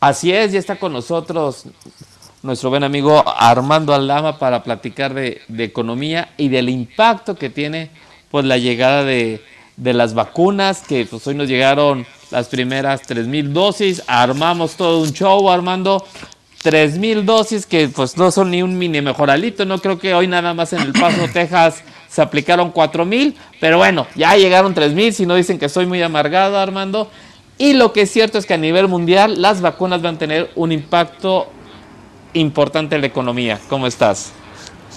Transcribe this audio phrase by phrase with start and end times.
[0.00, 1.64] Así es, ya está con nosotros
[2.42, 7.90] nuestro buen amigo Armando Aldama para platicar de, economía y del impacto que tiene
[8.30, 9.42] pues la llegada de,
[9.76, 15.50] las vacunas, que pues hoy nos llegaron las primeras 3.000 dosis, armamos todo un show,
[15.50, 16.04] Armando,
[16.62, 20.54] 3.000 dosis que pues no son ni un mini mejoralito, no creo que hoy nada
[20.54, 25.34] más en El Paso, Texas se aplicaron 4.000, pero bueno, ya llegaron 3.000, si no
[25.34, 27.10] dicen que soy muy amargado, Armando.
[27.58, 30.50] Y lo que es cierto es que a nivel mundial las vacunas van a tener
[30.54, 31.50] un impacto
[32.32, 33.58] importante en la economía.
[33.68, 34.32] ¿Cómo estás?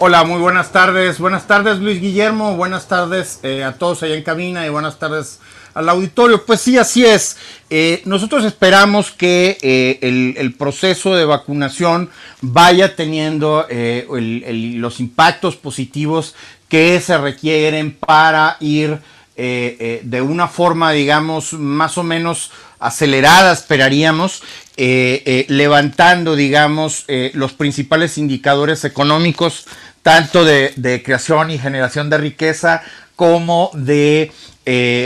[0.00, 1.20] Hola, muy buenas tardes.
[1.20, 5.38] Buenas tardes Luis Guillermo, buenas tardes eh, a todos allá en cabina y buenas tardes
[5.72, 6.44] al auditorio.
[6.44, 7.36] Pues sí, así es.
[7.70, 9.98] Eh, nosotros esperamos que eh,
[10.36, 16.34] el, proceso de vacunación vaya teniendo los impactos positivos
[16.68, 18.98] que se requieren para ir
[19.38, 24.42] de una forma, digamos, más o menos acelerada, esperaríamos,
[24.76, 29.66] eh, eh, levantando, digamos, eh, los principales indicadores económicos,
[30.02, 32.82] tanto de, creación y generación de riqueza
[33.16, 34.32] como de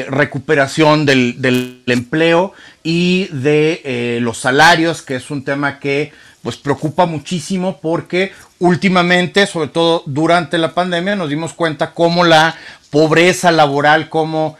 [0.08, 7.78] recuperación del, empleo y de los salarios, que es un tema que pues preocupa muchísimo
[7.80, 12.56] porque últimamente, sobre todo durante la pandemia, nos dimos cuenta cómo la
[12.90, 14.56] pobreza laboral, cómo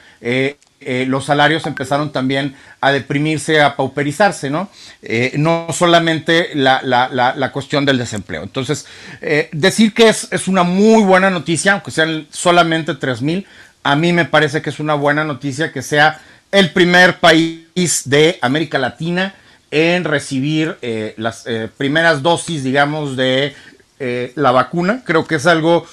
[0.85, 4.69] eh, los salarios empezaron también a deprimirse, a pauperizarse, ¿no?
[5.03, 8.43] Eh, no solamente la, cuestión del desempleo.
[8.43, 8.87] Entonces,
[9.21, 13.47] eh, decir que es, es, una muy buena noticia, aunque sean solamente 3 mil,
[13.85, 18.39] a mí me parece que es una buena noticia que sea el primer país de
[18.43, 19.35] América Latina
[19.73, 20.77] en recibir
[21.17, 21.45] las
[21.77, 23.57] primeras dosis, digamos, de
[24.37, 25.03] la vacuna.
[25.05, 25.85] Creo que es algo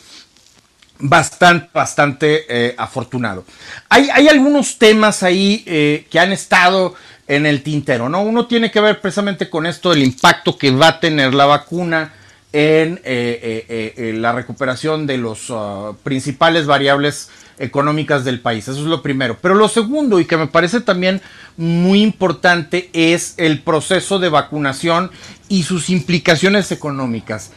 [1.00, 3.46] bastante, bastante eh, afortunado.
[3.88, 6.94] Hay, hay, algunos temas ahí eh, que han estado
[7.28, 8.22] en el tintero, ¿no?
[8.22, 12.14] Uno tiene que ver precisamente con esto del impacto que va a tener la vacuna
[12.52, 17.30] en eh, la recuperación de los uh, principales variables
[17.60, 18.68] económicas del país.
[18.68, 19.38] Eso es lo primero.
[19.42, 21.22] Pero lo segundo, y que me parece también
[21.58, 25.12] muy importante, es el proceso de vacunación
[25.48, 27.52] y sus implicaciones económicas.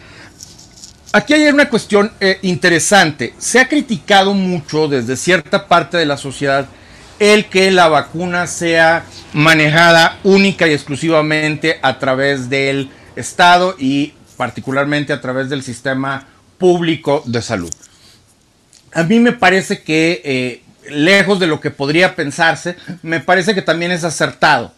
[1.14, 3.34] Aquí hay una cuestión eh, interesante.
[3.38, 6.66] Se ha criticado mucho desde cierta parte de la sociedad
[7.18, 15.12] el que la vacuna sea manejada única y exclusivamente a través del Estado y particularmente
[15.12, 16.26] a través del sistema
[16.58, 17.72] público de salud.
[18.92, 23.62] A mí me parece que, eh, lejos de lo que podría pensarse, me parece que
[23.62, 24.74] también es acertado.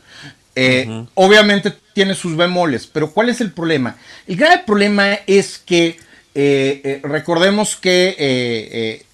[0.57, 3.97] Eh, obviamente tiene sus bemoles, pero ¿cuál es el problema?
[4.27, 5.99] El grave problema es que
[6.35, 9.05] eh, recordemos que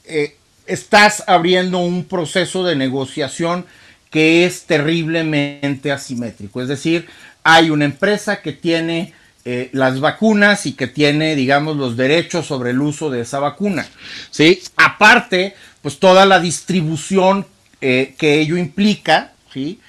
[0.66, 3.64] estás abriendo un proceso de negociación
[4.10, 6.60] que es terriblemente asimétrico.
[6.60, 7.08] Es decir,
[7.42, 9.14] hay una empresa que tiene
[9.44, 13.86] las vacunas y que tiene, digamos, los derechos sobre el uso de esa vacuna.
[14.30, 14.60] ¿sí?
[14.76, 17.46] Aparte, pues toda la distribución
[17.80, 19.80] que ello implica, ¿sí?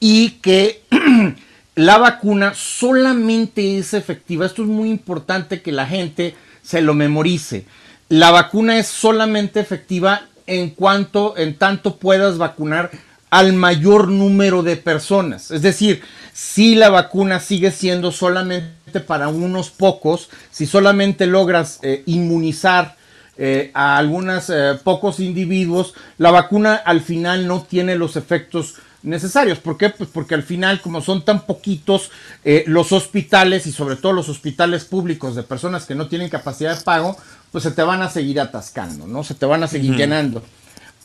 [0.00, 0.82] Y que
[1.76, 4.46] la vacuna solamente es efectiva.
[4.46, 7.64] Esto es muy importante que la gente se lo memorice.
[8.08, 12.90] La vacuna es solamente efectiva en cuanto, en tanto puedas vacunar
[13.30, 15.50] al mayor número de personas.
[15.50, 16.02] Es decir,
[16.32, 22.96] si la vacuna sigue siendo solamente para unos pocos, si solamente logras eh, inmunizar
[23.38, 29.58] eh, a algunos eh, pocos individuos, la vacuna al final no tiene los efectos necesarios.
[29.58, 29.90] ¿Por qué?
[29.90, 32.10] Pues porque al final, como son tan poquitos
[32.44, 36.76] eh, los hospitales y sobre todo los hospitales públicos de personas que no tienen capacidad
[36.76, 37.16] de pago,
[37.52, 39.22] pues se te van a seguir atascando, ¿no?
[39.22, 40.42] Se te van a seguir llenando.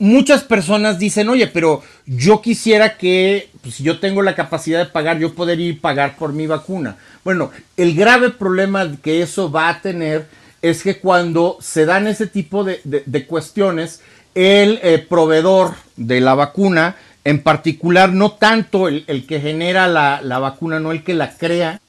[0.02, 4.88] Muchas personas dicen, oye, pero yo quisiera que, pues, si yo tengo la capacidad de
[4.88, 6.98] pagar, yo poder ir pagar por mi vacuna.
[7.24, 10.26] Bueno, el grave problema que eso va a tener
[10.64, 14.02] es que cuando se dan ese tipo de, cuestiones,
[14.34, 20.80] el eh, proveedor de la vacuna en particular no tanto el, que genera la, vacuna,
[20.80, 21.80] no el que la crea,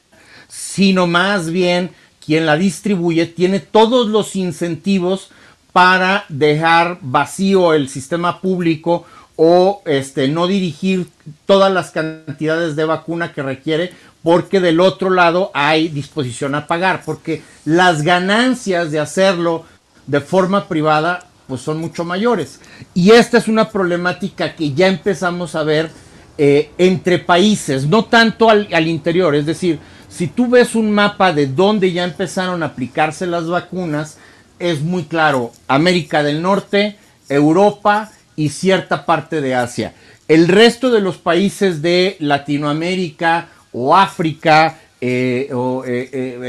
[0.49, 1.93] sino más bien
[2.23, 5.31] quien la distribuye, tiene todos los incentivos
[5.73, 11.09] para dejar vacío el sistema público o este, no dirigir
[11.47, 13.93] todas las cantidades de vacuna que requiere,
[14.23, 19.65] porque del otro lado hay disposición a pagar, porque las ganancias de hacerlo
[20.07, 22.61] de forma privada pues son mucho mayores.
[22.95, 25.91] Y esta es una problemática que ya empezamos a ver
[26.39, 29.35] eh, entre países, no tanto al, interior.
[29.35, 29.79] Es decir,
[30.09, 34.19] si tú ves un mapa de dónde ya empezaron a aplicarse las vacunas,
[34.71, 36.97] es muy claro, América del Norte,
[37.29, 39.95] Europa y cierta parte de Asia.
[40.29, 44.79] El resto de los países de Latinoamérica o África
[45.53, 45.85] o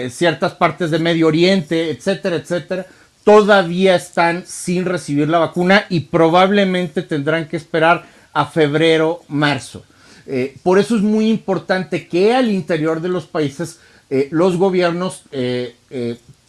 [0.09, 2.85] ciertas partes de Medio Oriente, etcétera, etcétera,
[3.23, 9.83] todavía están sin recibir la vacuna y probablemente tendrán que esperar a febrero, marzo.
[10.25, 13.79] Eh, por eso es muy importante que al interior de los países
[14.09, 15.75] eh, los gobiernos eh,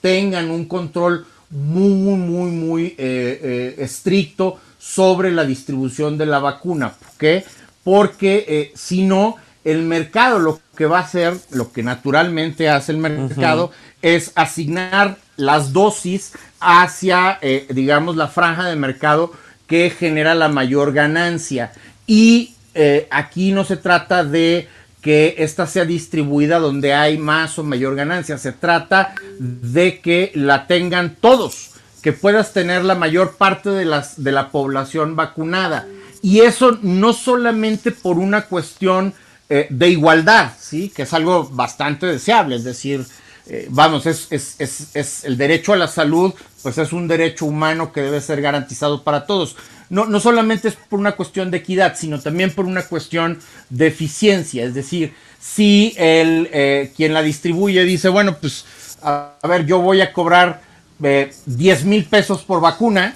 [0.01, 6.93] tengan un control muy, muy, muy estricto sobre la distribución de la vacuna.
[6.93, 7.45] ¿Por qué?
[7.83, 12.99] Porque si no, el mercado lo que va a hacer, lo que naturalmente hace el
[12.99, 13.71] mercado,
[14.03, 17.39] es asignar las dosis hacia,
[17.71, 19.33] digamos, la franja de mercado
[19.67, 21.73] que genera la mayor ganancia.
[22.07, 24.69] Y eh, aquí no se trata de
[25.05, 30.67] que esta sea distribuida donde hay más o mayor ganancia, se trata de que la
[30.67, 35.87] tengan todos, que puedas tener la mayor parte de, las, de la población vacunada.
[36.23, 39.13] Y eso no solamente por una cuestión
[39.51, 40.89] eh, de igualdad, ¿sí?
[40.89, 43.05] que es algo bastante deseable, es decir,
[43.47, 47.93] eh, vamos, es, es, es, el derecho a la salud, pues es un derecho humano
[47.93, 49.55] que debe ser garantizado para todos.
[49.95, 53.39] No, no solamente es por una cuestión de equidad, sino también por una cuestión
[53.71, 54.65] de eficiencia.
[54.65, 58.65] Es decir, si el, eh, quien la distribuye dice, bueno, pues
[59.03, 60.63] a, ver, yo voy a cobrar
[61.01, 63.15] eh, 10 mil pesos por vacuna,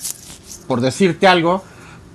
[0.68, 1.64] por decirte algo,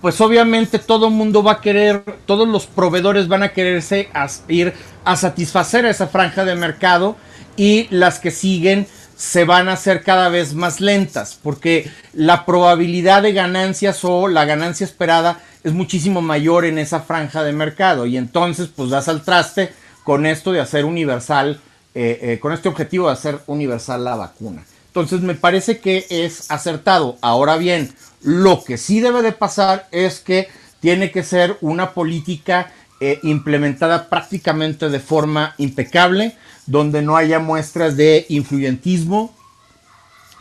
[0.01, 4.07] pues obviamente todo el mundo va a querer, todos los proveedores van a quererse
[4.47, 4.73] ir
[5.03, 7.17] a satisfacer a esa franja de mercado
[7.57, 8.87] y las que siguen
[9.23, 14.43] se van a hacer cada vez más lentas porque la probabilidad de ganancias o la
[14.43, 19.23] ganancia esperada es muchísimo mayor en esa franja de mercado y entonces pues das al
[19.23, 19.71] traste
[20.03, 21.61] con esto de hacer universal,
[21.95, 24.65] eh, eh, con este objetivo de hacer universal la vacuna.
[24.87, 27.17] Entonces me parece que es acertado.
[27.21, 30.49] Ahora bien, lo que sí debe de pasar es que
[30.81, 32.73] tiene que ser una política
[33.05, 39.35] eh, implementada prácticamente de forma impecable donde no haya muestras de influyentismo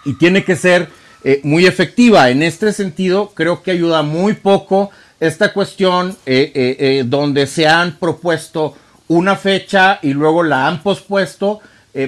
[0.04, 0.88] y tiene que ser
[1.24, 2.30] eh, muy efectiva.
[2.30, 8.76] En este sentido, creo que ayuda muy poco esta cuestión eh, donde se han propuesto
[9.08, 11.58] una fecha y luego la han pospuesto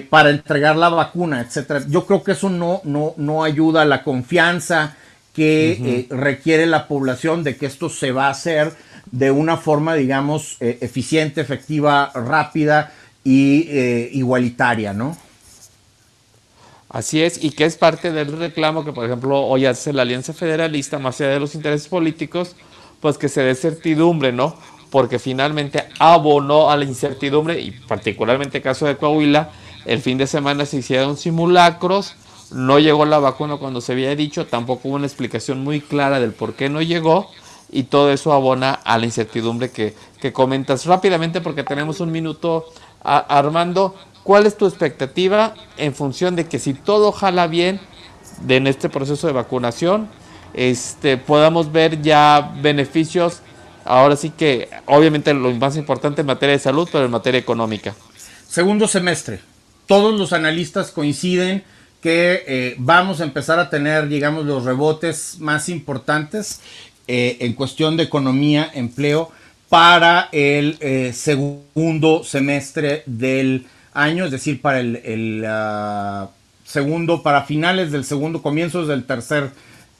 [0.09, 1.83] para entregar la vacuna, etcétera.
[1.89, 4.95] Yo creo que eso no, no, no ayuda a la confianza
[5.33, 8.73] que requiere la población de que esto se va a hacer
[9.11, 12.93] de una forma, digamos, eficiente, efectiva, rápida,
[13.25, 15.17] y eh, igualitaria, ¿no?
[16.91, 20.33] Así es, y que es parte del reclamo que, por ejemplo, hoy hace la Alianza
[20.33, 22.55] Federalista, más allá de los intereses políticos,
[23.01, 24.55] pues que se dé certidumbre, ¿no?
[24.91, 29.51] Porque finalmente abonó a la incertidumbre, y particularmente el caso de Coahuila,
[29.87, 32.15] el fin de semana se hicieron simulacros,
[32.53, 36.33] no llegó la vacuna cuando se había dicho, tampoco hubo una explicación muy clara del
[36.33, 37.29] por qué no llegó,
[37.75, 42.67] y todo eso abona a la incertidumbre que, que comentas rápidamente porque tenemos un minuto
[43.03, 47.81] Armando, ¿cuál es tu expectativa en función de que si todo jala bien
[48.49, 50.09] en este proceso de vacunación,
[50.55, 53.41] este, podamos ver ya beneficios,
[53.85, 57.95] ahora sí que obviamente lo más importante en materia de salud, pero en materia económica?
[58.49, 59.41] Segundo semestre.
[59.87, 61.65] Todos los analistas coinciden
[62.01, 66.61] que eh, vamos a empezar a tener, digamos, los rebotes más importantes
[67.07, 69.31] eh, en cuestión de economía, empleo
[69.69, 76.31] para el eh, segundo semestre del año, es decir, para el, ah,
[76.65, 79.51] segundo, para finales del segundo, comienzos del tercer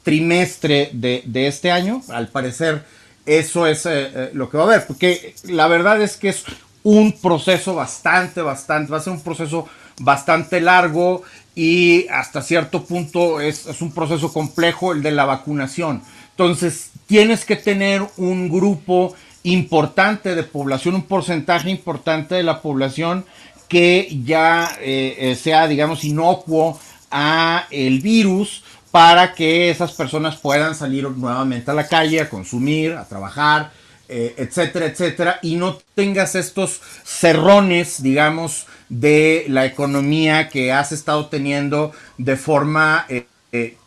[0.03, 2.01] trimestre de, este año.
[2.09, 2.83] Al parecer,
[3.25, 6.43] eso es eh, lo que va a haber, porque la verdad es que es
[6.83, 9.67] un proceso bastante, bastante, va a ser un proceso
[9.99, 11.23] bastante largo
[11.55, 16.01] y hasta cierto punto es, es un proceso complejo el de la vacunación.
[16.37, 23.23] Entonces, tienes que tener un grupo importante de población, un porcentaje importante de la población
[23.69, 26.77] que ya eh, eh, sea, digamos, inocuo
[27.09, 32.91] a el virus para que esas personas puedan salir nuevamente a la calle, a consumir,
[32.93, 33.71] a trabajar,
[34.09, 41.27] eh, etcétera, etcétera, y no tengas estos cerrones, digamos, de la economía que has estado
[41.27, 43.07] teniendo de forma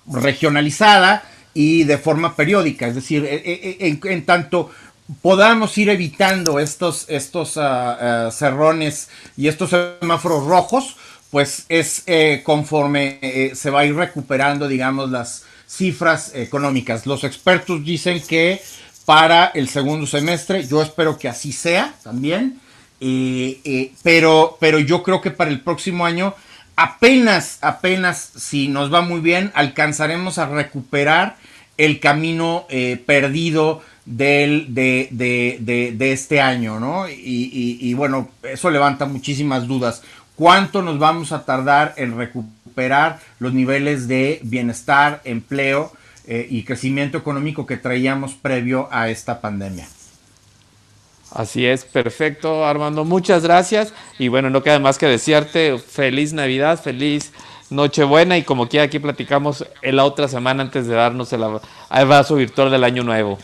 [0.07, 1.25] regionalizada
[1.59, 4.71] y de forma periódica, es decir, en tanto
[5.23, 10.97] podamos ir evitando estos, estos ah, ah, cerrones y estos semáforos rojos,
[11.33, 17.07] pues es eh, conforme eh, se va a ir recuperando, digamos, las cifras económicas.
[17.07, 18.62] Los expertos dicen que
[19.05, 22.61] para el segundo semestre, yo espero que así sea también,
[24.05, 26.37] pero, pero yo creo que para el próximo año
[26.78, 31.37] apenas, apenas, si nos va muy bien, alcanzaremos a recuperar
[31.76, 34.68] el camino eh, perdido de,
[35.99, 37.08] este año, ¿no?
[37.08, 40.02] Y, y, bueno, eso levanta muchísimas dudas.
[40.37, 45.92] ¿Cuánto nos vamos a tardar en recuperar los niveles de bienestar, empleo
[46.28, 49.88] eh, y crecimiento económico que traíamos previo a esta pandemia?
[51.30, 53.04] Así es, perfecto, Armando.
[53.04, 53.92] Muchas gracias.
[54.18, 57.32] Y bueno, no queda más que desearte feliz Navidad, feliz
[57.70, 61.44] Nochebuena y como quiera aquí platicamos en la otra semana antes de darnos el
[61.90, 63.38] abrazo virtual del año nuevo.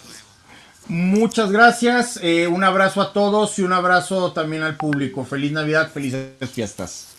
[0.87, 5.25] Muchas gracias, eh, un abrazo a todos y un abrazo también al público.
[5.25, 7.14] Feliz Navidad, felices fiestas.